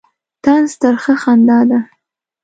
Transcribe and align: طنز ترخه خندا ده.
طنز 0.43 0.71
ترخه 0.81 1.13
خندا 1.23 1.59
ده. 1.69 1.79